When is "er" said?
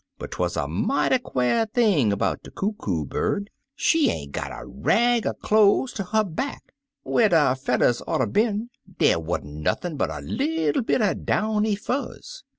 5.27-5.35, 6.11-6.23, 11.03-11.13